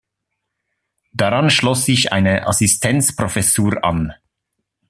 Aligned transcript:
Daran 1.13 1.51
schloss 1.51 1.85
sich 1.85 2.11
eine 2.11 2.47
Assistenzprofessur 2.47 3.83
an. 3.83 4.15